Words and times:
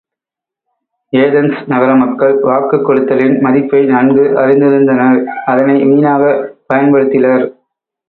Athens 1.13 1.59
நகர 1.67 1.95
மக்கள் 1.95 2.33
வாக்குக் 2.41 2.89
கொடுத்தலின் 2.89 3.39
மதிப்பை 3.41 3.85
நன்கு 3.85 4.25
அறிந்திருந்தனர் 4.39 5.21
அதனை 5.45 5.77
வீணாகப் 5.85 6.43
பயன்படுத்திலர். 6.69 7.47